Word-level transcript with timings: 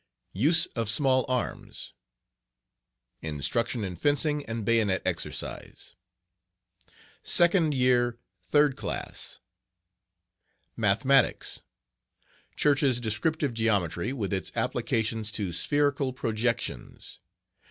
Use 0.33 0.65
of 0.75 0.89
Small 0.89 1.25
Arms.........Instruction 1.27 3.83
in 3.83 3.95
Fencing 3.95 4.43
and 4.47 4.65
Bayonet 4.65 5.03
Exercise. 5.05 5.95
Second 7.21 7.75
Year 7.75 8.17
Third 8.41 8.75
Class. 8.75 9.41
Mathematics...............Church's 10.75 12.99
Descriptive 12.99 13.53
Geometry, 13.53 14.11
with 14.11 14.33
its 14.33 14.51
applications 14.55 15.31
to 15.33 15.51
Spherical 15.51 16.13
Projections. 16.13 17.19